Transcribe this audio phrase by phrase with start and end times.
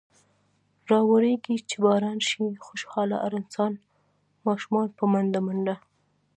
[0.89, 3.71] راورېږي چې باران۔ شي خوشحاله هر انسان
[4.09, 5.81] ـ اشومان په منډه منډه ـ